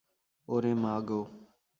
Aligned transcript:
ওরে 0.47 0.71
মা 0.83 0.93
গো! 1.07 1.21